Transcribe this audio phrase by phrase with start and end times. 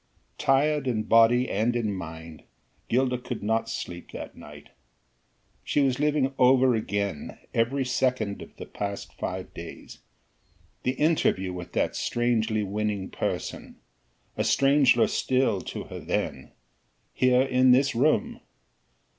[0.39, 2.41] Tired in body and in mind,
[2.89, 4.69] Gilda could not sleep that night.
[5.63, 9.99] She was living over again every second of the past five days:
[10.81, 13.75] the interview with that strangely winning person
[14.37, 16.51] a stranger still to her then
[17.13, 18.39] here in this room!